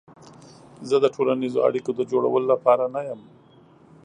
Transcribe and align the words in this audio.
زه 0.89 0.95
د 1.03 1.05
ټولنیزو 1.15 1.59
اړیکو 1.67 1.91
د 1.95 2.01
جوړولو 2.11 2.47
لپاره 2.53 2.83
نه 2.95 3.01
یم. 3.07 3.21